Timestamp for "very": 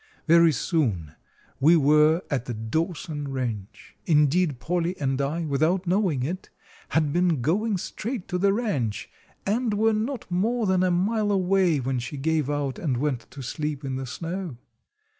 0.25-0.51